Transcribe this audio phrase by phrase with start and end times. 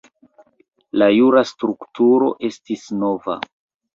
[1.01, 3.39] La jura strukturo estis nova.